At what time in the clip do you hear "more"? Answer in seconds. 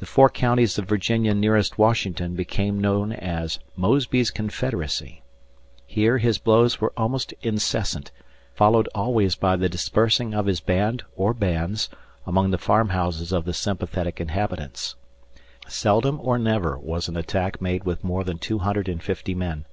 18.04-18.24